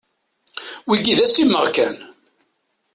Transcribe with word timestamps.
Wagi 0.87 1.13
d 1.17 1.19
assimeɣ 1.25 1.65
kan. 1.75 1.97